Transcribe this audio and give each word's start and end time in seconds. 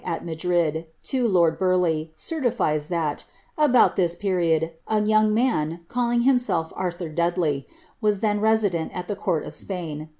at 0.03 0.25
Madrid, 0.25 0.87
to 1.03 1.27
lord 1.27 1.59
Burleigh, 1.59 2.07
certifies 2.15 2.87
that, 2.87 3.23
about 3.55 3.95
this 3.95 4.15
period, 4.15 4.71
a 4.87 4.99
young 5.03 5.31
man. 5.31 5.81
calling 5.89 6.21
himself 6.21 6.73
Arthur 6.75 7.07
Dudley, 7.09 7.67
was 8.01 8.19
then 8.19 8.41
resident 8.41 8.91
at 8.95 9.07
the 9.07 9.15
court 9.15 9.45
of 9.45 9.53
Spain. 9.53 10.09